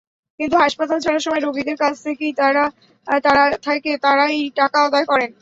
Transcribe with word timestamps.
কিন্তু 0.39 0.55
হাসপাতাল 0.57 0.97
ছাড়ার 1.01 1.23
সময় 1.25 1.41
রোগীদের 1.41 1.77
কাছ 1.77 1.93
থেকে 2.03 2.25
তাঁরাই 4.03 4.37
টাকা 4.59 4.77
আদায় 4.87 5.05
করেন। 5.05 5.31